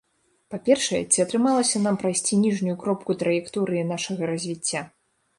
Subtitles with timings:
[0.51, 4.81] Па-першае, ці атрымалася нам прайсці ніжнюю кропку траекторыі нашага развіцця?